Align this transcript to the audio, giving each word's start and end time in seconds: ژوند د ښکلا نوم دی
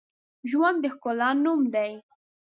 ژوند 0.49 0.77
د 0.81 0.85
ښکلا 0.93 1.29
نوم 1.43 1.61
دی 1.73 1.91